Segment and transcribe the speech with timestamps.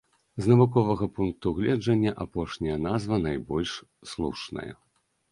[0.43, 3.71] З навуковага пункту гледжання апошняя назва найбольш
[4.13, 4.73] слушная.